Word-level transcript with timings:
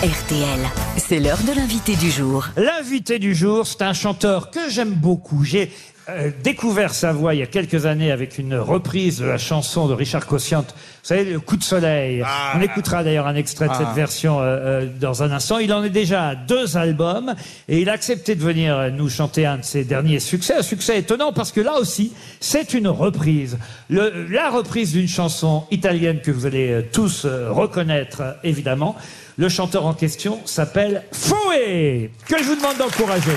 RTL, 0.00 0.60
c'est 0.96 1.18
l'heure 1.18 1.42
de 1.42 1.52
l'invité 1.52 1.96
du 1.96 2.08
jour. 2.08 2.46
L'invité 2.56 3.18
du 3.18 3.34
jour, 3.34 3.66
c'est 3.66 3.82
un 3.82 3.92
chanteur 3.92 4.52
que 4.52 4.70
j'aime 4.70 4.92
beaucoup. 4.92 5.42
J'ai 5.42 5.72
euh, 6.08 6.30
découvert 6.42 6.94
sa 6.94 7.12
voix 7.12 7.34
il 7.34 7.40
y 7.40 7.42
a 7.42 7.46
quelques 7.46 7.84
années 7.86 8.10
avec 8.10 8.38
une 8.38 8.54
reprise 8.54 9.18
de 9.18 9.26
la 9.26 9.36
chanson 9.38 9.88
de 9.88 9.94
Richard 9.94 10.26
Cossiant. 10.26 10.62
Vous 10.62 10.74
savez, 11.02 11.24
Le 11.24 11.40
coup 11.40 11.56
de 11.56 11.62
soleil. 11.62 12.24
On 12.54 12.60
écoutera 12.60 13.04
d'ailleurs 13.04 13.26
un 13.26 13.34
extrait 13.34 13.68
de 13.68 13.74
cette 13.74 13.94
version 13.94 14.40
euh, 14.40 14.44
euh, 14.44 14.86
dans 15.00 15.22
un 15.22 15.30
instant. 15.32 15.58
Il 15.58 15.72
en 15.72 15.84
est 15.84 15.90
déjà 15.90 16.28
à 16.28 16.34
deux 16.34 16.76
albums 16.76 17.34
et 17.68 17.80
il 17.80 17.88
a 17.88 17.92
accepté 17.92 18.34
de 18.34 18.42
venir 18.42 18.90
nous 18.92 19.08
chanter 19.08 19.44
un 19.46 19.58
de 19.58 19.64
ses 19.64 19.84
derniers 19.84 20.20
succès. 20.20 20.54
Un 20.58 20.62
succès 20.62 20.98
étonnant 20.98 21.32
parce 21.32 21.52
que 21.52 21.60
là 21.60 21.74
aussi, 21.78 22.12
c'est 22.40 22.74
une 22.74 22.88
reprise. 22.88 23.58
Le- 23.90 24.26
la 24.30 24.50
reprise 24.50 24.92
d'une 24.92 25.08
chanson 25.08 25.64
italienne 25.70 26.20
que 26.20 26.30
vous 26.30 26.46
allez 26.46 26.86
tous 26.92 27.26
reconnaître, 27.26 28.36
évidemment. 28.44 28.96
Le 29.36 29.48
chanteur 29.48 29.86
en 29.86 29.94
question 29.94 30.40
s'appelle 30.46 31.04
Fouet, 31.12 32.10
que 32.26 32.38
je 32.38 32.44
vous 32.44 32.56
demande 32.56 32.76
d'encourager. 32.78 33.30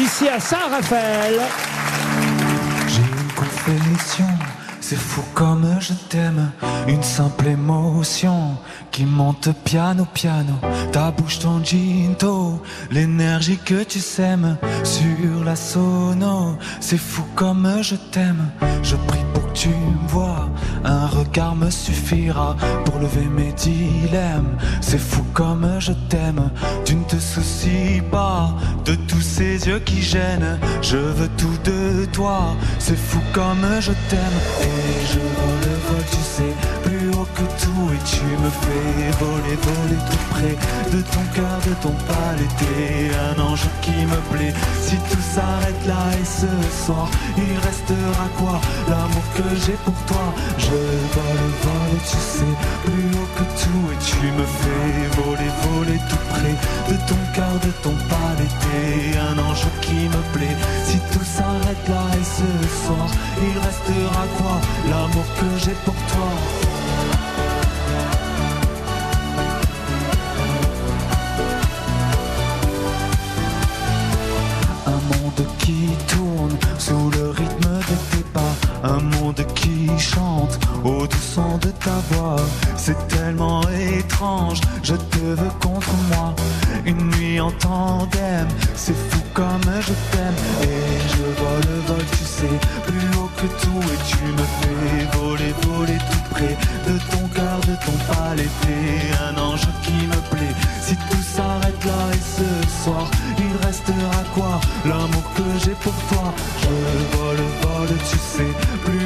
Ici 0.00 0.28
à 0.28 0.40
Saint-Raphaël. 0.40 1.38
J'ai 2.88 3.02
une 3.02 3.32
confession, 3.36 4.24
c'est 4.80 4.96
fou 4.96 5.22
comme 5.34 5.76
je 5.78 5.92
t'aime. 6.08 6.52
Une 6.88 7.02
simple 7.02 7.48
émotion 7.48 8.56
qui 8.90 9.04
monte 9.04 9.50
piano 9.62 10.06
piano. 10.14 10.54
Ta 10.90 11.10
bouche, 11.10 11.40
ton 11.40 11.62
ginto, 11.62 12.62
l'énergie 12.90 13.58
que 13.58 13.84
tu 13.84 14.00
sèmes 14.00 14.56
sur 14.84 15.44
la 15.44 15.54
sono. 15.54 16.56
C'est 16.80 16.96
fou 16.96 17.22
comme 17.34 17.82
je 17.82 17.96
t'aime. 17.96 18.48
Je 18.82 18.96
prie 18.96 19.24
pour 19.34 19.39
tu 19.54 19.68
me 19.68 20.08
vois. 20.08 20.48
Un 20.84 21.06
regard 21.06 21.56
me 21.56 21.70
suffira 21.70 22.56
pour 22.84 22.98
lever 22.98 23.26
mes 23.26 23.52
dilemmes. 23.52 24.56
C'est 24.80 24.98
fou 24.98 25.24
comme 25.32 25.66
je 25.78 25.92
t'aime. 26.08 26.50
Tu 26.84 26.94
ne 26.94 27.04
te 27.04 27.16
soucies 27.16 28.02
pas 28.10 28.54
de 28.84 28.94
tous 28.94 29.20
ces 29.20 29.68
yeux 29.68 29.80
qui 29.80 30.02
gênent. 30.02 30.58
Je 30.82 30.96
veux 30.96 31.28
tout 31.36 31.58
de 31.64 32.04
toi. 32.06 32.54
C'est 32.78 32.98
fou 32.98 33.18
comme 33.32 33.66
je 33.80 33.92
t'aime. 34.08 34.38
Et 34.62 35.06
je 35.06 35.18
vole, 35.18 35.78
vol, 35.88 36.04
tu 36.10 36.16
sais, 36.16 36.54
plus 36.82 37.09
que 37.34 37.42
tout. 37.62 37.86
Et 37.94 38.02
tu 38.04 38.24
me 38.42 38.50
fais 38.62 39.10
voler, 39.18 39.56
voler 39.68 40.00
tout 40.10 40.24
près 40.30 40.56
de 40.92 41.02
ton 41.02 41.24
cœur, 41.34 41.58
de 41.66 41.74
ton. 41.82 41.94
T'es 42.58 43.10
un 43.28 43.40
ange 43.40 43.66
qui 43.82 43.90
me 43.90 44.16
plaît. 44.30 44.54
Si 44.80 44.96
tout 44.96 45.24
s'arrête 45.34 45.86
là 45.86 46.04
et 46.20 46.24
ce 46.24 46.84
soir, 46.84 47.08
il 47.36 47.56
restera 47.66 48.26
quoi? 48.38 48.60
L'amour 48.88 49.26
que 49.36 49.48
j'ai 49.64 49.78
pour 49.84 49.94
toi. 50.06 50.26
Je 50.58 50.80
vole, 51.14 51.50
vole, 51.62 52.00
tu 52.04 52.16
sais, 52.16 52.54
plus 52.84 53.10
haut 53.18 53.30
que 53.36 53.44
tout. 53.60 53.84
Et 53.92 53.98
tu 54.04 54.26
me 54.38 54.46
fais 54.60 55.22
voler, 55.22 55.50
voler 55.64 56.00
tout 56.08 56.24
près 56.30 56.54
de 56.92 56.96
ton 57.08 57.20
cœur, 57.34 57.54
de 57.62 57.70
ton. 57.82 57.94
T'es 58.40 59.18
un 59.18 59.38
ange 59.38 59.66
qui 59.82 59.94
me 59.94 60.22
plaît. 60.32 60.56
Si 60.84 60.98
tout 61.12 61.24
s'arrête 61.24 61.88
là 61.88 62.04
et 62.14 62.24
ce 62.24 62.86
soir, 62.86 63.08
il 63.42 63.58
restera 63.58 64.24
quoi? 64.38 64.60
L'amour 64.88 65.24
que 65.38 65.58
j'ai 65.58 65.74
pour 65.84 65.94
toi. 65.94 66.59
Je 84.82 84.94
te 84.94 85.18
veux 85.18 85.50
contre 85.60 85.92
moi. 86.10 86.34
Une 86.84 87.10
nuit 87.12 87.40
en 87.40 87.50
tandem, 87.52 88.48
c'est 88.74 88.94
fou 88.94 89.20
comme 89.32 89.60
je 89.80 89.94
t'aime. 90.10 90.40
Et 90.62 90.98
je 91.12 91.24
vole, 91.40 91.80
vole, 91.86 92.06
tu 92.18 92.24
sais, 92.24 92.58
plus 92.86 93.18
haut 93.18 93.30
que 93.36 93.46
tout. 93.62 93.82
Et 93.92 94.00
tu 94.10 94.24
me 94.38 94.46
fais 94.58 95.18
voler, 95.18 95.54
voler 95.62 95.98
tout 96.10 96.24
près 96.30 96.56
de 96.86 96.98
ton 97.10 97.28
cœur, 97.34 97.60
de 97.60 97.74
ton 97.84 97.96
palais. 98.12 98.48
Un 99.26 99.38
ange 99.38 99.68
qui 99.82 100.06
me 100.06 100.20
plaît. 100.30 100.54
Si 100.82 100.96
tout 100.96 101.24
s'arrête 101.34 101.84
là 101.84 102.02
et 102.12 102.24
ce 102.36 102.82
soir, 102.82 103.10
il 103.38 103.66
restera 103.66 104.22
quoi? 104.34 104.60
L'amour 104.84 105.24
que 105.36 105.48
j'ai 105.64 105.76
pour 105.84 105.94
toi. 106.10 106.32
Je 106.62 107.16
vole, 107.16 107.44
vole, 107.62 107.96
tu 108.10 108.18
sais, 108.18 108.52
plus 108.84 108.99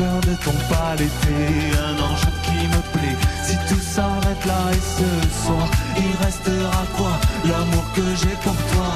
cœur, 0.00 0.20
de 0.20 0.34
ton. 0.44 0.50
T'es 1.22 1.78
un 1.78 1.96
ange 2.02 2.26
qui 2.44 2.66
me 2.72 2.80
plaît. 2.92 3.18
Si 3.44 3.56
tout 3.68 3.80
s'arrête 3.80 4.44
là 4.46 4.70
et 4.72 4.82
ce 4.96 5.44
soir, 5.44 5.68
il 5.96 6.24
restera 6.24 6.84
quoi? 6.96 7.12
L'amour 7.44 7.84
que 7.94 8.02
j'ai 8.20 8.36
pour 8.44 8.56
toi. 8.72 8.90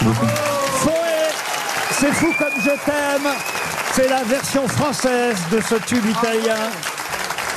Merci 0.00 0.04
beaucoup. 0.04 0.26
C'est 1.90 2.12
fou 2.12 2.32
comme 2.38 2.62
je 2.62 2.70
t'aime. 2.84 3.32
C'est 3.92 4.08
la 4.08 4.22
version 4.22 4.68
française 4.68 5.36
de 5.50 5.60
ce 5.60 5.74
tube 5.86 6.04
italien. 6.06 6.70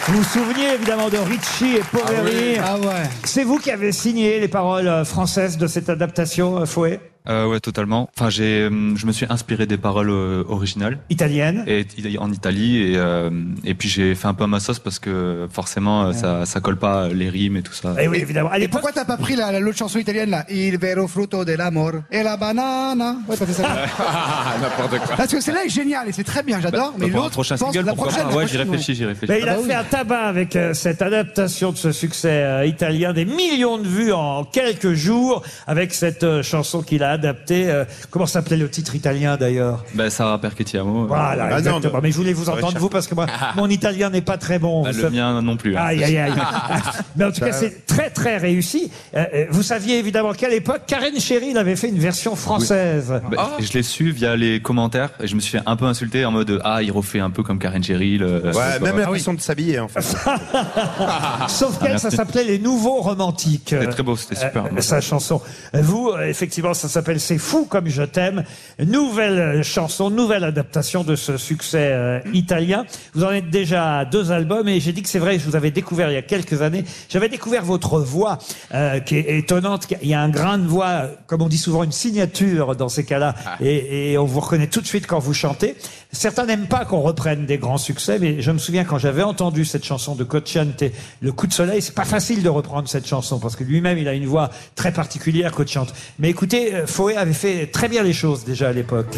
Vous 0.07 0.18
vous 0.18 0.24
souvenez 0.24 0.74
évidemment 0.74 1.09
de 1.09 1.18
Ricci 1.18 1.75
et 1.75 1.81
Poveri. 1.81 2.57
Ah 2.57 2.78
ouais. 2.78 3.09
C'est 3.24 3.44
vous 3.44 3.59
qui 3.59 3.69
avez 3.69 3.91
signé 3.91 4.40
les 4.40 4.47
paroles 4.47 4.88
euh, 4.88 5.06
françaises 5.06 5.57
de 5.57 5.68
cette 5.68 5.90
adaptation, 5.90 6.57
euh, 6.57 6.66
Fouet? 6.66 7.00
Euh, 7.30 7.46
ouais, 7.48 7.59
totalement. 7.59 8.09
Enfin, 8.18 8.30
j'ai, 8.30 8.62
euh, 8.62 8.96
je 8.96 9.06
me 9.06 9.12
suis 9.12 9.26
inspiré 9.30 9.66
des 9.68 9.78
paroles 9.78 10.09
euh, 10.09 10.44
originales 10.48 10.98
Italienne. 11.09 11.64
et 11.68 11.86
en 12.18 12.32
Italie 12.32 12.78
et 12.82 12.94
euh, 12.98 13.30
et 13.64 13.74
puis 13.76 13.90
j'ai 13.90 14.16
fait 14.16 14.28
un 14.28 14.34
peu 14.34 14.44
à 14.46 14.48
ma 14.48 14.59
sauce 14.59 14.80
parce 14.80 14.98
que 15.00 15.48
forcément 15.52 16.06
euh, 16.06 16.14
ça 16.14 16.46
ça 16.46 16.60
colle 16.62 16.78
pas 16.78 17.10
les 17.10 17.30
rimes 17.30 17.58
et 17.58 17.62
tout 17.62 17.74
ça. 17.74 17.96
Eh 18.00 18.08
oui, 18.08 18.18
évidemment. 18.22 18.50
À 18.52 18.58
Et 18.60 18.68
pourquoi 18.68 18.92
t'as 18.92 19.06
pas 19.06 19.18
pris 19.18 19.36
la, 19.36 19.52
la- 19.52 19.60
l'autre 19.60 19.78
chanson 19.78 20.00
italienne 20.00 20.30
là? 20.31 20.46
Il 20.50 20.78
vero 20.80 21.08
frutto 21.08 21.46
dell'amor 21.46 21.92
et 22.12 22.24
la 22.24 22.38
banana. 22.38 23.18
Ouais, 23.28 23.36
t'as 23.38 23.46
fait 23.46 23.54
ça. 23.54 23.64
N'importe 24.62 25.06
quoi. 25.06 25.16
Parce 25.18 25.31
que 25.31 25.42
celle-là 25.42 25.66
est 25.66 25.70
géniale 25.70 26.08
et 26.10 26.12
c'est 26.12 26.24
très 26.24 26.44
bien, 26.44 26.60
j'adore. 26.62 26.94
mais 26.98 27.06
Bah, 27.08 27.12
pour 27.12 27.20
un 27.20 27.24
l'autre, 27.26 27.34
prochain 27.34 27.58
single, 27.58 27.86
la 27.86 27.94
pourquoi 27.94 28.12
prochaine, 28.12 28.30
pas? 28.30 28.36
Ouais, 28.36 28.48
j'y 28.48 28.58
réfléchis, 28.58 28.96
j'y 28.96 29.06
réfléchis. 29.06 29.31
Mais 29.31 29.42
il 29.42 29.48
a 29.48 29.54
Ah 29.54 29.56
bah 29.58 29.62
fait 29.62 29.68
oui. 29.70 29.74
un 29.76 29.84
tabac 29.84 30.22
avec 30.22 30.56
euh, 30.56 30.74
cette 30.74 31.02
adaptation 31.02 31.72
de 31.72 31.78
ce 31.78 31.92
succès 31.92 32.30
euh, 32.44 32.66
italien, 32.66 33.14
des 33.14 33.26
millions 33.26 33.78
de 33.78 33.88
vues 33.88 34.12
en 34.14 34.44
quelques 34.44 34.94
jours 34.94 35.44
avec 35.68 35.94
cette 35.94 36.24
euh, 36.24 36.44
chanson 36.44 36.81
qu'il 36.81 37.04
a 37.04 37.11
adaptée. 37.12 37.70
euh, 37.70 37.86
comment 38.10 38.26
s'appelait 38.26 38.58
le 38.58 38.70
titre 38.70 38.96
italien 38.96 39.38
d'ailleurs? 39.38 39.84
Bah, 39.94 40.10
Sarah 40.10 40.40
Perchettiamo. 40.40 41.04
euh, 41.04 41.08
Voilà, 41.08 41.44
Ah 41.46 41.50
non, 41.52 41.58
exactement. 41.58 41.94
non. 41.96 42.00
Mais 42.04 42.12
je 42.12 42.18
voulais 42.18 42.34
vous 42.34 42.50
entendre 42.50 42.78
vous 42.80 42.90
parce 42.90 43.08
que 43.08 43.16
moi, 43.16 43.26
mon 43.56 43.70
italien 43.70 44.10
n'est 44.10 44.22
pas 44.22 44.38
très 44.38 44.60
bon. 44.60 44.84
bah, 44.84 44.92
Vous 44.92 44.98
le 44.98 45.04
savez- 45.04 45.18
mien 45.18 45.42
non 45.42 45.58
plus. 45.58 45.76
hein. 45.78 45.82
Aïe, 45.84 46.04
aïe, 46.04 46.18
aïe. 46.18 46.34
Mais 47.16 47.26
en 47.26 47.32
tout 47.32 47.42
cas, 47.42 47.52
c'est 47.52 47.86
très, 47.86 48.10
très 48.10 48.38
réussi. 48.38 48.92
Euh, 49.16 49.26
euh, 49.34 49.46
vous 49.50 49.64
saviez 49.64 50.00
évidemment 50.00 50.34
qu'à 50.34 50.50
l'époque, 50.50 50.82
Karen 50.88 51.20
Cheryl 51.20 51.58
avait 51.58 51.76
fait 51.76 51.90
une 51.90 52.00
version 52.00 52.36
française. 52.36 53.14
Bah, 53.32 53.52
Je 53.60 53.72
l'ai 53.74 53.84
su 53.84 54.12
via 54.12 54.36
les 54.36 54.62
commentaires 54.62 55.10
et 55.22 55.28
je 55.28 55.36
me 55.36 55.40
suis 55.42 55.58
fait 55.58 55.64
un 55.66 55.76
peu 55.76 55.86
insulter 55.86 56.26
en 56.26 56.31
mode 56.31 56.60
ah 56.64 56.81
il 56.81 56.92
refait 56.92 57.19
un 57.19 57.30
peu 57.30 57.44
comme 57.44 57.60
Karen 57.60 57.84
Cheryl. 57.84 58.24
euh, 58.24 58.52
Ouais, 58.54 58.80
même 58.80 58.96
ouais. 58.96 59.02
l'impression 59.02 59.34
de 59.34 59.42
s'habiller 59.42 59.80
en 59.80 59.88
fait. 59.88 60.02
Sauf 61.48 61.80
qu'elle, 61.80 62.00
ça 62.00 62.07
merci. 62.10 62.18
s'appelait 62.18 62.44
Les 62.44 62.60
Nouveaux 62.60 63.02
Romantiques. 63.02 63.68
C'était 63.69 63.88
très 63.88 64.04
beau, 64.04 64.16
c'était 64.16 64.36
super. 64.36 64.66
Euh, 64.66 64.81
sa 64.81 65.02
chanson. 65.02 65.42
Vous, 65.74 66.10
euh, 66.10 66.28
effectivement, 66.28 66.74
ça 66.74 66.88
s'appelle 67.01 67.19
C'est 67.19 67.38
fou 67.38 67.65
comme 67.65 67.88
je 67.88 68.03
t'aime. 68.03 68.44
Nouvelle 68.80 69.63
chanson, 69.63 70.09
nouvelle 70.09 70.44
adaptation 70.44 71.03
de 71.03 71.15
ce 71.15 71.38
succès 71.38 71.89
euh, 71.92 72.19
italien. 72.33 72.86
Vous 73.15 73.24
en 73.24 73.31
êtes 73.31 73.50
déjà 73.50 74.00
à 74.00 74.06
deux 74.06 74.31
albums 74.31 74.68
et 74.68 74.80
j'ai 74.80 74.94
dit 74.94 75.01
que 75.01 75.09
c'est 75.09 75.19
vrai, 75.19 75.39
je 75.39 75.45
vous 75.50 75.56
avais 75.56 75.71
découvert 75.71 76.12
il 76.12 76.13
y 76.13 76.18
a 76.18 76.21
quelques 76.21 76.62
années. 76.62 76.86
J'avais 77.09 77.30
découvert 77.30 77.65
votre 77.65 78.00
voix 78.00 78.38
euh, 78.74 79.00
qui 79.00 79.15
est 79.18 79.39
étonnante. 79.39 79.88
Il 80.01 80.09
y 80.09 80.13
a 80.13 80.21
un 80.21 80.30
grain 80.30 80.59
de 80.59 80.68
voix, 80.68 81.07
comme 81.25 81.42
on 81.42 81.50
dit 81.50 81.57
souvent, 81.57 81.83
une 81.83 81.92
signature 81.92 82.75
dans 82.75 82.89
ces 82.89 83.04
cas-là. 83.04 83.33
Et, 83.62 84.12
et 84.12 84.18
on 84.19 84.25
vous 84.25 84.39
reconnaît 84.39 84.68
tout 84.68 84.81
de 84.81 84.88
suite 84.88 85.07
quand 85.07 85.19
vous 85.19 85.33
chantez. 85.33 85.75
Certains 86.12 86.45
n'aiment 86.45 86.68
pas 86.68 86.83
qu'on 86.83 87.00
reprenne 87.00 87.45
des 87.45 87.57
grands 87.57 87.77
succès, 87.77 88.19
mais 88.19 88.42
je 88.42 88.51
me 88.51 88.57
souviens 88.57 88.83
quand 88.83 88.97
j'avais 88.97 89.24
entendu 89.24 89.63
cette 89.63 89.86
chanson 89.86 90.13
de 90.13 90.25
Cocciante, 90.25 90.83
Le 91.21 91.31
coup 91.31 91.47
de 91.47 91.54
soleil, 91.54 91.81
c'est 91.81 91.95
pas 91.95 92.06
facile 92.06 92.44
de 92.44 92.50
reprendre 92.50 92.89
cette 92.89 93.07
chanson 93.07 93.39
parce 93.39 93.56
que 93.56 93.63
lui-même 93.63 93.97
il 93.97 94.07
a 94.09 94.13
une 94.13 94.25
voix 94.25 94.50
très 94.75 94.92
particulière, 94.92 95.51
Cocciante. 95.51 95.94
Mais 96.19 96.30
écoutez, 96.30 96.75
euh, 96.75 96.86
Fouet 96.92 97.16
avait 97.16 97.32
fait 97.32 97.68
très 97.68 97.88
bien 97.88 98.04
les 98.04 98.12
choses 98.12 98.44
déjà 98.44 98.68
à 98.68 98.74
l'époque. 98.74 99.16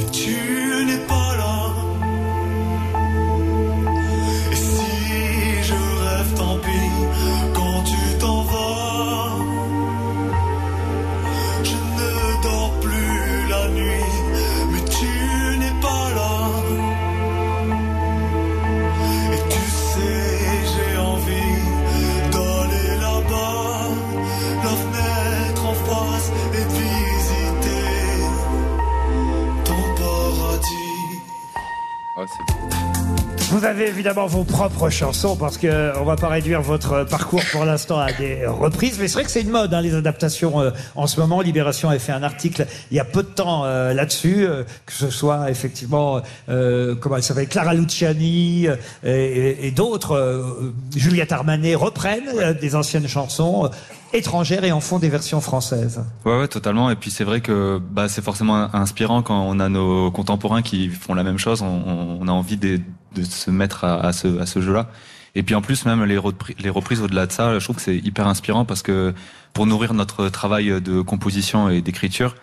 Vous 33.53 33.65
avez 33.65 33.87
évidemment 33.87 34.25
vos 34.25 34.43
propres 34.43 34.89
chansons 34.89 35.35
parce 35.35 35.59
que 35.59 35.67
euh, 35.67 35.93
on 36.01 36.05
va 36.05 36.15
pas 36.15 36.27
réduire 36.27 36.61
votre 36.63 37.03
parcours 37.03 37.41
pour 37.51 37.65
l'instant 37.65 37.99
à 37.99 38.11
des 38.11 38.47
reprises, 38.47 38.97
mais 38.99 39.07
c'est 39.07 39.13
vrai 39.13 39.25
que 39.25 39.29
c'est 39.31 39.41
une 39.41 39.51
mode 39.51 39.71
hein, 39.75 39.81
les 39.81 39.93
adaptations 39.93 40.59
euh, 40.59 40.71
en 40.95 41.05
ce 41.05 41.19
moment. 41.19 41.39
Libération 41.39 41.89
a 41.89 41.99
fait 41.99 42.11
un 42.13 42.23
article 42.23 42.65
il 42.89 42.97
y 42.97 42.99
a 42.99 43.05
peu 43.05 43.21
de 43.21 43.27
temps 43.27 43.63
euh, 43.65 43.93
là-dessus, 43.93 44.45
euh, 44.47 44.63
que 44.87 44.93
ce 44.93 45.11
soit 45.11 45.51
effectivement 45.51 46.21
euh, 46.49 46.95
comment 46.95 47.17
elle 47.17 47.23
s'appelle 47.23 47.47
Clara 47.47 47.75
Luciani 47.75 48.67
euh, 48.67 48.75
et, 49.03 49.11
et- 49.11 49.67
et 49.67 49.71
d'autres, 49.71 50.13
euh, 50.15 50.73
Juliette 50.95 51.31
Armanet 51.31 51.75
reprennent 51.75 52.29
euh, 52.35 52.53
des 52.55 52.75
anciennes 52.75 53.07
chansons 53.07 53.65
euh, 53.65 53.69
étrangères 54.13 54.63
et 54.63 54.71
en 54.71 54.79
font 54.79 54.97
des 54.97 55.09
versions 55.09 55.41
françaises. 55.41 56.03
Ouais, 56.25 56.39
ouais, 56.39 56.47
totalement. 56.47 56.89
Et 56.89 56.95
puis 56.95 57.11
c'est 57.11 57.23
vrai 57.23 57.39
que 57.41 57.79
bah, 57.79 58.09
c'est 58.09 58.23
forcément 58.23 58.67
inspirant 58.75 59.21
quand 59.21 59.43
on 59.47 59.59
a 59.59 59.69
nos 59.69 60.09
contemporains 60.11 60.63
qui 60.63 60.89
font 60.89 61.13
la 61.13 61.23
même 61.23 61.37
chose. 61.37 61.61
On, 61.61 62.17
on- 62.21 62.27
a 62.27 62.31
envie 62.31 62.57
de, 62.57 62.79
de 63.15 63.23
se 63.23 63.51
mettre 63.51 63.83
à, 63.83 63.99
à 64.05 64.13
ce, 64.13 64.39
à 64.39 64.45
ce 64.45 64.61
jeu-là. 64.61 64.87
Et 65.35 65.41
puis 65.43 65.55
en 65.55 65.61
plus, 65.61 65.85
même 65.85 66.03
les, 66.03 66.17
repri- 66.17 66.55
les 66.61 66.69
reprises 66.69 67.01
au-delà 67.01 67.25
de 67.25 67.31
ça, 67.31 67.57
je 67.57 67.63
trouve 67.63 67.77
que 67.77 67.81
c'est 67.81 67.97
hyper 67.97 68.27
inspirant 68.27 68.65
parce 68.65 68.83
que 68.83 69.13
pour 69.53 69.65
nourrir 69.65 69.93
notre 69.93 70.29
travail 70.29 70.79
de 70.81 71.01
composition 71.01 71.69
et 71.69 71.81
d'écriture, 71.81 72.35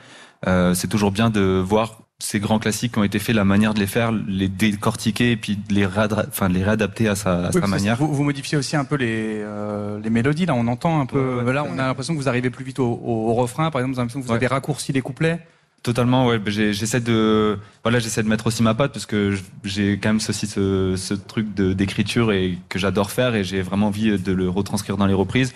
euh, 0.47 0.75
c'est 0.75 0.89
toujours 0.89 1.13
bien 1.13 1.31
de 1.31 1.41
voir 1.65 1.99
ces 2.23 2.39
grands 2.39 2.59
classiques 2.59 2.93
qui 2.93 2.99
ont 2.99 3.05
été 3.05 3.19
faits, 3.19 3.35
la 3.35 3.45
manière 3.47 3.73
de 3.75 3.81
les 3.81 3.87
faire, 3.87 4.13
les 4.13 4.49
décortiquer 4.49 5.31
et 5.33 5.37
puis 5.37 5.57
de 5.57 5.73
les, 5.75 5.87
enfin, 5.87 6.49
de 6.51 6.55
les 6.55 6.63
réadapter 6.65 7.09
à 7.09 7.15
sa, 7.15 7.47
à 7.47 7.51
Oui, 7.55 7.61
sa 7.61 7.67
manière. 7.67 7.97
Vous, 7.97 8.13
vous 8.13 8.25
modifiez 8.25 8.59
aussi 8.59 8.77
un 8.77 8.85
peu 8.85 8.97
les, 8.97 9.41
euh, 9.41 9.99
les 10.03 10.11
mélodies. 10.11 10.45
Là, 10.45 10.55
on 10.55 10.67
entend 10.67 11.01
un 11.01 11.07
peu. 11.07 11.51
Là, 11.51 11.65
on 11.65 11.79
a 11.79 11.87
l'impression 11.87 12.13
que 12.15 12.19
vous 12.19 12.29
arrivez 12.29 12.51
plus 12.51 12.65
vite 12.65 12.79
au, 12.79 12.85
au- 12.89 13.31
au 13.31 13.35
refrain. 13.35 13.71
Par 13.71 13.81
exemple, 13.81 13.95
vous 13.95 14.01
avez 14.01 14.05
l'impression 14.05 14.21
que 14.21 14.27
vous 14.27 14.31
Ouais. 14.33 14.37
avez 14.37 14.47
raccourci 14.49 14.93
les 14.93 15.01
couplets. 15.01 15.41
Totalement, 15.83 16.27
ouais. 16.27 16.39
J'essaie 16.47 17.01
de, 17.01 17.59
voilà, 17.83 17.99
j'essaie 18.01 18.23
de 18.23 18.29
mettre 18.29 18.47
aussi 18.47 18.63
ma 18.63 18.75
patte 18.75 18.93
parce 18.93 19.07
que 19.07 19.31
je- 19.31 19.43
j'ai 19.65 19.99
quand 19.99 20.11
même 20.11 20.17
aussi 20.29 20.47
ce, 20.47 20.95
ce 20.97 21.15
truc 21.15 21.55
de- 21.55 21.73
d'écriture 21.73 22.33
et 22.33 22.59
que 22.69 22.79
j'adore 22.79 23.11
faire 23.11 23.35
et 23.35 23.45
j'ai 23.45 23.63
vraiment 23.63 23.87
envie 23.87 24.19
de 24.19 24.33
le 24.33 24.49
retranscrire 24.51 24.99
dans 24.99 25.07
les 25.07 25.15
reprises. 25.15 25.55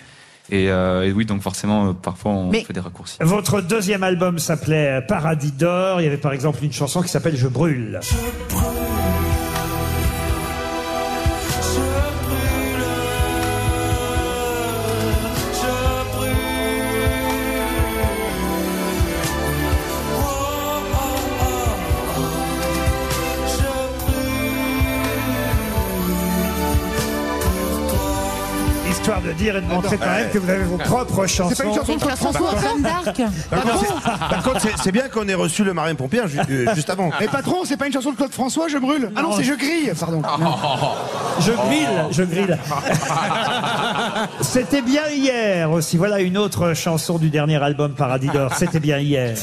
Et, 0.51 0.69
euh, 0.69 1.03
et 1.07 1.11
oui, 1.11 1.25
donc 1.25 1.41
forcément, 1.41 1.89
euh, 1.89 1.93
parfois 1.93 2.31
on 2.31 2.49
Mais- 2.51 2.63
fait 2.63 2.73
des 2.73 2.79
raccourcis. 2.79 3.17
Votre 3.21 3.61
deuxième 3.61 4.03
album 4.03 4.37
s'appelait 4.39 5.01
Paradis 5.07 5.51
d'or. 5.51 6.01
Il 6.01 6.05
y 6.05 6.07
avait 6.07 6.17
par 6.17 6.33
exemple 6.33 6.63
une 6.63 6.71
chanson 6.73 7.01
qui 7.01 7.09
s'appelle 7.09 7.35
Je 7.35 7.47
brûle. 7.47 7.99
Histoire 8.01 8.73
de 8.73 8.84
dire 29.35 29.57
et 29.57 29.61
de 29.61 29.67
montrer 29.67 29.97
quand 29.97 30.05
même 30.05 30.29
que 30.31 30.37
vous 30.39 30.49
avez 30.49 30.63
vos 30.63 30.77
propres 30.77 31.27
chansons. 31.27 31.53
C'est 31.55 31.63
pas 31.63 31.69
une 31.69 31.75
chanson 31.75 31.93
de 31.95 31.99
Claude 32.01 32.15
François 32.17 32.51
Jeanne 32.61 32.81
d'Arc. 32.81 33.21
Par 34.29 34.43
contre, 34.43 34.61
c'est- 34.61 34.67
c'est- 34.69 34.83
c'est 34.85 34.91
bien 34.91 35.07
qu'on 35.09 35.27
ait 35.27 35.33
reçu 35.35 35.63
le 35.63 35.73
marin 35.73 35.93
pompier 35.95 36.21
euh, 36.21 36.73
juste 36.75 36.89
avant. 36.89 37.09
Mais 37.19 37.27
patron, 37.27 37.57
c'est 37.65 37.77
pas 37.77 37.87
une 37.87 37.93
chanson 37.93 38.11
de 38.11 38.15
Claude 38.17 38.31
François, 38.33 38.67
je 38.67 38.77
brûle. 38.77 39.11
Ah 39.15 39.21
non, 39.21 39.31
c'est 39.35 39.43
je 39.43 39.53
grille, 39.53 39.91
pardon. 39.99 40.21
Je 41.39 41.51
grille, 41.51 41.87
je 42.11 42.23
grille. 42.23 42.57
C'était 44.41 44.81
bien 44.81 45.07
hier 45.13 45.69
aussi. 45.71 45.97
Voilà 45.97 46.19
une 46.21 46.37
autre 46.37 46.73
chanson 46.73 47.17
du 47.17 47.29
dernier 47.29 47.61
album 47.61 47.91
Paradis 47.93 48.27
d'or. 48.27 48.51
C'était 48.55 48.79
bien 48.79 48.99
hier. 48.99 49.35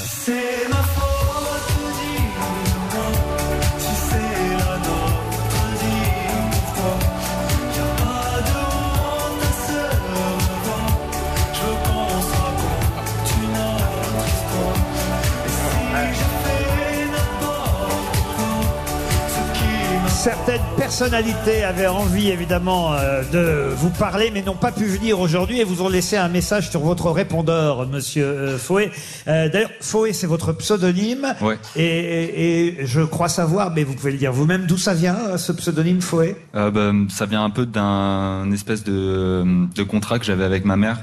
Certaines 20.22 20.60
personnalités 20.76 21.64
avaient 21.64 21.88
envie 21.88 22.28
évidemment 22.30 22.92
euh, 22.92 23.22
de 23.32 23.74
vous 23.74 23.90
parler, 23.90 24.30
mais 24.32 24.40
n'ont 24.42 24.54
pas 24.54 24.70
pu 24.70 24.84
venir 24.84 25.18
aujourd'hui 25.18 25.58
et 25.58 25.64
vous 25.64 25.82
ont 25.82 25.88
laissé 25.88 26.16
un 26.16 26.28
message 26.28 26.70
sur 26.70 26.78
votre 26.78 27.10
répondeur, 27.10 27.88
Monsieur 27.88 28.24
euh, 28.24 28.56
Fouet. 28.58 28.92
Euh, 29.26 29.48
D'ailleurs, 29.48 29.70
Fouet, 29.80 30.12
c'est 30.12 30.28
votre 30.28 30.52
pseudonyme. 30.52 31.34
Ouais. 31.40 31.58
Et, 31.74 31.82
et- 31.84 32.82
et 32.82 32.86
je 32.86 33.00
crois 33.00 33.28
savoir, 33.28 33.72
mais 33.72 33.82
vous 33.82 33.94
pouvez 33.94 34.12
le 34.12 34.18
dire 34.18 34.32
vous-même, 34.32 34.66
d'où 34.66 34.78
ça 34.78 34.94
vient, 34.94 35.36
ce 35.38 35.50
pseudonyme 35.50 36.00
Fouet 36.00 36.36
ben, 36.54 37.06
ça 37.10 37.26
vient 37.26 37.42
un 37.42 37.50
peu 37.50 37.66
d'un 37.66 38.48
espèce 38.52 38.84
de, 38.84 39.44
de 39.74 39.82
contrat 39.82 40.20
que 40.20 40.24
j'avais 40.24 40.44
avec 40.44 40.64
ma 40.64 40.76
mère. 40.76 41.00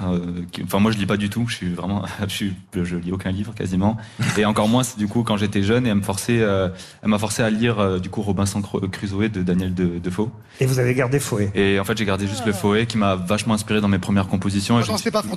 qui- 0.54 0.64
enfin, 0.64 0.80
moi, 0.80 0.92
je 0.94 0.98
lis 0.98 1.06
pas 1.06 1.18
du 1.18 1.30
tout. 1.30 1.44
Je 1.50 1.56
suis 1.56 1.74
vraiment, 1.74 2.04
je, 2.22 2.34
suis, 2.34 2.54
je 2.74 2.96
lis 2.96 3.12
aucun 3.12 3.32
livre 3.32 3.54
quasiment. 3.54 3.98
Et 4.38 4.46
encore 4.46 4.70
moins, 4.70 4.84
c'est 4.84 4.98
du 4.98 5.08
coup 5.10 5.24
quand 5.24 5.36
j'étais 5.36 5.62
jeune 5.64 5.86
et 5.86 5.90
elle 5.90 5.96
me 5.96 6.02
forçait, 6.04 6.38
elle 6.38 7.10
m'a 7.10 7.20
forcé 7.20 7.44
à 7.44 7.50
lire 7.50 8.00
du 8.00 8.10
coup 8.10 8.22
Robinson 8.22 8.62
Cru- 8.62 8.90
De 9.10 9.42
Daniel 9.44 9.74
de- 9.74 10.00
Defoe. 10.00 10.30
Et 10.60 10.66
vous 10.66 10.80
avez 10.80 10.94
gardé 10.94 11.20
Fouet. 11.20 11.50
Et 11.56 11.80
en 11.80 11.84
fait, 11.84 11.98
j'ai 11.98 12.06
gardé 12.06 12.28
juste 12.28 12.46
le 12.46 12.54
Fouet 12.54 12.86
qui 12.86 12.98
m'a 12.98 13.16
vachement 13.16 13.54
inspiré 13.54 13.82
dans 13.82 13.88
mes 13.88 13.98
premières 14.00 14.28
compositions. 14.28 14.80
Je 14.82 14.86
suis 14.86 14.98
c'est 14.98 15.12
pas 15.12 15.22
dit- 15.22 15.30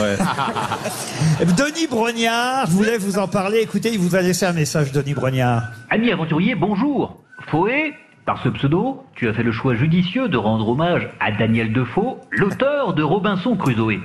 Ouais. 0.00 0.16
Denis 1.56 1.86
Brognard 1.88 2.66
voulait 2.68 2.98
vous 2.98 3.18
en 3.18 3.28
parler. 3.28 3.58
Écoutez, 3.62 3.90
il 3.92 3.98
vous 3.98 4.14
a 4.14 4.20
laissé 4.22 4.46
un 4.46 4.52
message, 4.52 4.92
Denis 4.92 5.14
Brognard. 5.14 5.62
Ami 5.90 6.10
aventurier, 6.12 6.54
bonjour. 6.54 7.18
Fouet, 7.48 7.92
par 8.24 8.42
ce 8.42 8.48
pseudo, 8.50 9.02
tu 9.14 9.28
as 9.28 9.32
fait 9.34 9.42
le 9.42 9.52
choix 9.52 9.74
judicieux 9.74 10.28
de 10.28 10.36
rendre 10.36 10.68
hommage 10.68 11.08
à 11.20 11.32
Daniel 11.32 11.72
Defoe, 11.72 12.16
l'auteur 12.30 12.94
de 12.94 13.02
Robinson 13.02 13.56
Crusoe. 13.56 14.00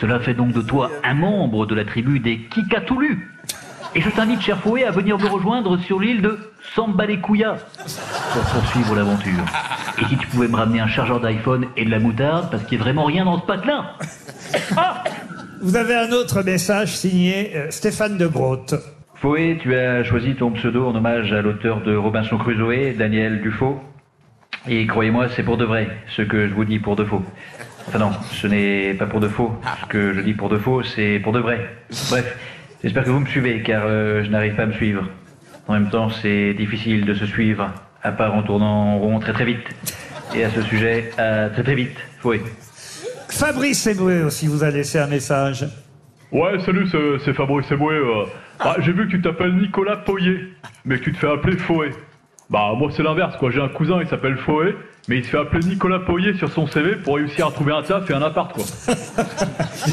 Cela 0.00 0.20
fait 0.20 0.34
donc 0.34 0.52
de 0.52 0.60
toi 0.62 0.90
un 1.04 1.14
membre 1.14 1.66
de 1.66 1.74
la 1.74 1.84
tribu 1.84 2.20
des 2.20 2.38
Kikatoulus. 2.50 3.28
Et 3.94 4.00
je 4.02 4.10
t'invite, 4.10 4.42
cher 4.42 4.58
Fouet, 4.60 4.84
à 4.84 4.90
venir 4.90 5.18
me 5.18 5.26
rejoindre 5.26 5.78
sur 5.78 5.98
l'île 5.98 6.20
de 6.20 6.38
Sambalekuya 6.74 7.56
pour 8.32 8.42
poursuivre 8.42 8.94
l'aventure. 8.94 9.44
Et 10.00 10.04
si 10.04 10.16
tu 10.16 10.26
pouvais 10.28 10.48
me 10.48 10.56
ramener 10.56 10.80
un 10.80 10.86
chargeur 10.86 11.20
d'iPhone 11.20 11.66
et 11.76 11.84
de 11.84 11.90
la 11.90 11.98
moutarde, 11.98 12.50
parce 12.50 12.64
qu'il 12.64 12.78
n'y 12.78 12.82
a 12.82 12.84
vraiment 12.84 13.04
rien 13.04 13.24
dans 13.24 13.40
ce 13.40 13.46
patelin. 13.46 13.86
Ah 14.76 15.04
Vous 15.60 15.76
avez 15.76 15.94
un 15.94 16.12
autre 16.12 16.42
message 16.42 16.96
signé 16.96 17.56
euh, 17.56 17.70
Stéphane 17.70 18.16
de 18.16 18.26
Groot. 18.26 18.74
Fouet, 19.16 19.58
tu 19.60 19.74
as 19.74 20.04
choisi 20.04 20.34
ton 20.34 20.52
pseudo 20.52 20.86
en 20.86 20.94
hommage 20.94 21.32
à 21.32 21.42
l'auteur 21.42 21.80
de 21.82 21.96
Robinson 21.96 22.38
Crusoe, 22.38 22.94
Daniel 22.96 23.40
Dufaux. 23.40 23.80
Et 24.68 24.86
croyez-moi, 24.86 25.28
c'est 25.34 25.42
pour 25.42 25.56
de 25.56 25.64
vrai, 25.64 25.88
ce 26.08 26.22
que 26.22 26.48
je 26.48 26.54
vous 26.54 26.64
dis 26.64 26.78
pour 26.78 26.96
de 26.96 27.04
faux. 27.04 27.22
Enfin 27.88 27.98
non, 27.98 28.10
ce 28.30 28.46
n'est 28.46 28.94
pas 28.94 29.06
pour 29.06 29.20
de 29.20 29.28
faux. 29.28 29.52
Ce 29.80 29.86
que 29.86 30.12
je 30.12 30.20
dis 30.20 30.34
pour 30.34 30.48
de 30.48 30.58
faux, 30.58 30.82
c'est 30.82 31.20
pour 31.22 31.32
de 31.32 31.40
vrai. 31.40 31.68
Bref, 32.10 32.36
j'espère 32.84 33.04
que 33.04 33.10
vous 33.10 33.20
me 33.20 33.26
suivez, 33.26 33.62
car 33.62 33.82
euh, 33.86 34.22
je 34.22 34.30
n'arrive 34.30 34.54
pas 34.54 34.64
à 34.64 34.66
me 34.66 34.72
suivre. 34.72 35.08
En 35.66 35.72
même 35.72 35.90
temps, 35.90 36.10
c'est 36.10 36.54
difficile 36.54 37.04
de 37.04 37.14
se 37.14 37.26
suivre, 37.26 37.72
à 38.02 38.12
part 38.12 38.34
en 38.34 38.42
tournant 38.42 38.94
en 38.94 38.98
rond 38.98 39.18
très 39.18 39.32
très 39.32 39.44
vite. 39.44 39.66
Et 40.34 40.44
à 40.44 40.50
ce 40.50 40.62
sujet, 40.62 41.10
à 41.18 41.48
très 41.50 41.62
très 41.62 41.74
vite, 41.74 41.96
Fouet. 42.20 42.40
Fabrice 43.28 43.86
Eboué 43.86 44.22
aussi 44.22 44.46
vous 44.46 44.62
a 44.64 44.70
laissé 44.70 44.98
un 44.98 45.06
message. 45.06 45.66
Ouais, 46.32 46.58
salut, 46.64 46.86
c'est- 46.88 47.18
c'est 47.24 47.32
Fabrice 47.32 47.70
Eboué. 47.70 47.94
euh. 47.94 48.24
Ah, 48.60 48.76
J'ai 48.80 48.92
vu 48.92 49.06
que 49.06 49.12
tu 49.12 49.22
t'appelles 49.22 49.54
Nicolas 49.56 49.96
Poyer, 49.96 50.40
mais 50.84 50.98
que 50.98 51.04
tu 51.04 51.12
te 51.12 51.18
fais 51.18 51.30
appeler 51.30 51.56
Foé. 51.56 51.90
Bah, 52.50 52.72
moi, 52.76 52.90
c'est 52.94 53.02
l'inverse, 53.02 53.36
quoi. 53.36 53.50
J'ai 53.50 53.60
un 53.60 53.68
cousin, 53.68 54.00
il 54.00 54.08
s'appelle 54.08 54.36
Foé, 54.38 54.74
mais 55.08 55.18
il 55.18 55.24
se 55.24 55.30
fait 55.30 55.38
appeler 55.38 55.66
Nicolas 55.66 56.00
Poyer 56.00 56.34
sur 56.36 56.52
son 56.52 56.66
CV 56.66 56.96
pour 56.96 57.16
réussir 57.16 57.46
à 57.46 57.50
trouver 57.50 57.72
un 57.72 57.82
taf 57.82 58.08
et 58.10 58.14
un 58.14 58.22
appart, 58.22 58.52
quoi. 58.52 58.64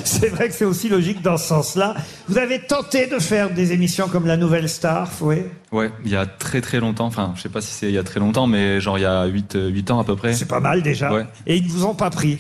C'est 0.04 0.28
vrai 0.28 0.50
que 0.50 0.54
c'est 0.54 0.66
aussi 0.66 0.90
logique 0.90 1.22
dans 1.22 1.38
ce 1.38 1.48
sens-là. 1.48 1.96
Vous 2.28 2.38
avez 2.38 2.60
tenté 2.60 3.08
de 3.08 3.18
faire 3.20 3.50
des 3.50 3.72
émissions 3.72 4.08
comme 4.10 4.28
La 4.28 4.36
Nouvelle 4.36 4.68
Star, 4.68 5.10
oui 5.22 5.38
Ouais, 5.72 5.92
il 6.04 6.12
y 6.12 6.16
a 6.16 6.26
très 6.26 6.60
très 6.62 6.80
longtemps. 6.80 7.06
Enfin, 7.06 7.34
je 7.36 7.42
sais 7.42 7.50
pas 7.50 7.62
si 7.62 7.72
c'est 7.72 7.88
il 7.88 7.94
y 7.94 7.98
a 7.98 8.04
très 8.04 8.20
longtemps, 8.20 8.48
mais 8.48 8.82
genre 8.82 8.98
il 8.98 9.02
y 9.02 9.06
a 9.06 9.26
8, 9.26 9.58
8 9.72 9.92
ans 9.92 10.00
à 10.00 10.04
peu 10.04 10.16
près. 10.16 10.34
C'est 10.34 10.48
pas 10.48 10.60
mal 10.60 10.82
déjà. 10.82 11.14
Ouais. 11.14 11.26
Et 11.48 11.56
ils 11.56 11.64
ne 11.64 11.70
vous 11.70 11.86
ont 11.86 11.96
pas 11.96 12.10
pris? 12.10 12.38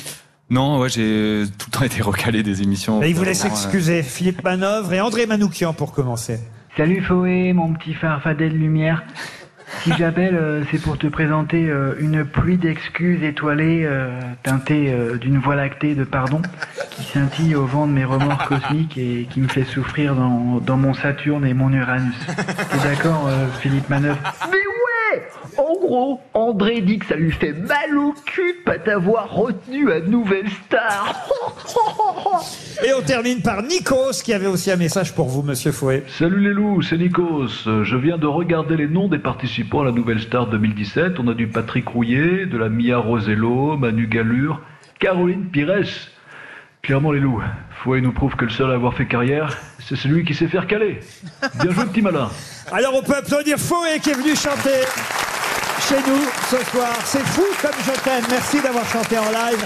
Non, 0.49 0.79
ouais, 0.79 0.89
j'ai 0.89 1.43
tout 1.57 1.67
le 1.71 1.77
temps 1.77 1.85
été 1.85 2.01
recalé 2.01 2.43
des 2.43 2.61
émissions. 2.61 2.99
Mais 2.99 3.09
ils 3.09 3.15
vous 3.15 3.23
laissent 3.23 3.45
euh, 3.45 3.49
excuser. 3.49 4.03
Philippe 4.03 4.43
Manœuvre 4.43 4.91
et 4.93 5.01
André 5.01 5.25
Manoukian 5.25 5.73
pour 5.73 5.93
commencer. 5.93 6.39
Salut 6.77 7.01
Foé, 7.01 7.53
mon 7.53 7.73
petit 7.73 7.93
farfadet 7.93 8.49
de 8.49 8.55
lumière. 8.55 9.03
Si 9.83 9.91
j'appelle, 9.97 10.35
euh, 10.35 10.63
c'est 10.71 10.81
pour 10.81 10.97
te 10.97 11.07
présenter 11.07 11.69
euh, 11.69 11.95
une 11.99 12.23
pluie 12.25 12.57
d'excuses 12.57 13.23
étoilées 13.23 13.83
euh, 13.85 14.19
teintées 14.43 14.91
euh, 14.93 15.17
d'une 15.17 15.39
voie 15.39 15.55
lactée 15.55 15.95
de 15.95 16.03
pardon 16.03 16.41
qui 16.91 17.03
scintille 17.03 17.55
au 17.55 17.65
vent 17.65 17.87
de 17.87 17.91
mes 17.91 18.05
remords 18.05 18.45
cosmiques 18.47 18.97
et 18.97 19.27
qui 19.29 19.41
me 19.41 19.47
fait 19.47 19.63
souffrir 19.63 20.15
dans, 20.15 20.59
dans 20.59 20.77
mon 20.77 20.93
Saturne 20.93 21.45
et 21.45 21.53
mon 21.53 21.71
Uranus. 21.73 22.15
T'es 22.35 22.87
d'accord, 22.87 23.27
euh, 23.27 23.47
Philippe 23.59 23.89
Manœuvre? 23.89 24.19
Mais 24.51 24.57
ouais 24.57 25.27
En 25.57 25.73
gros, 25.79 26.21
André 26.33 26.81
dit 26.81 26.99
que 26.99 27.05
ça 27.07 27.15
lui 27.15 27.31
fait 27.31 27.53
mal 27.53 27.97
au 27.97 28.13
cul 28.25 28.53
de 28.59 28.63
pas 28.63 28.77
t'avoir 28.77 29.31
retenu 29.31 29.91
à 29.91 29.99
Nouvelle 29.99 30.49
Star. 30.67 31.27
Et 32.83 32.93
on 32.93 33.01
termine 33.01 33.41
par 33.41 33.63
Nikos 33.63 34.21
qui 34.23 34.33
avait 34.33 34.47
aussi 34.47 34.69
un 34.71 34.75
message 34.75 35.13
pour 35.13 35.27
vous, 35.27 35.41
monsieur 35.41 35.71
Fouet. 35.71 36.03
Salut 36.07 36.41
les 36.41 36.53
loups, 36.53 36.81
c'est 36.81 36.97
Nikos. 36.97 37.47
Je 37.65 37.95
viens 37.95 38.17
de 38.17 38.27
regarder 38.27 38.75
les 38.75 38.87
noms 38.87 39.07
des 39.07 39.19
participants 39.19 39.81
à 39.81 39.85
la 39.85 39.91
Nouvelle 39.91 40.19
Star 40.19 40.47
2017. 40.47 41.19
On 41.19 41.27
a 41.27 41.33
du 41.33 41.47
Patrick 41.47 41.87
Rouillet, 41.87 42.45
de 42.45 42.57
la 42.57 42.69
Mia 42.69 42.97
Rosello, 42.97 43.77
Manu 43.77 44.07
Galure, 44.07 44.61
Caroline 44.99 45.45
Pires. 45.45 45.85
Clairement 46.81 47.11
les 47.11 47.19
loups, 47.19 47.41
Fouet 47.81 48.01
nous 48.01 48.11
prouve 48.11 48.35
que 48.35 48.45
le 48.45 48.51
seul 48.51 48.69
à 48.69 48.75
avoir 48.75 48.93
fait 48.93 49.07
carrière, 49.07 49.57
c'est 49.79 49.95
celui 49.95 50.23
qui 50.23 50.35
sait 50.35 50.47
faire 50.47 50.67
caler. 50.67 50.99
Bien 51.61 51.71
joué 51.71 51.85
petit 51.85 52.01
malin. 52.01 52.29
Alors 52.71 52.93
on 52.93 53.01
peut 53.01 53.15
applaudir 53.15 53.57
Fouet 53.57 53.99
qui 54.03 54.11
est 54.11 54.13
venu 54.13 54.35
chanter 54.35 54.85
chez 55.87 55.97
nous 56.07 56.21
ce 56.47 56.63
soir. 56.69 56.93
C'est 57.05 57.25
fou 57.25 57.43
comme 57.61 57.71
je 57.83 58.01
t'aime. 58.03 58.23
Merci 58.29 58.61
d'avoir 58.61 58.85
chanté 58.85 59.17
en 59.17 59.31
live. 59.31 59.65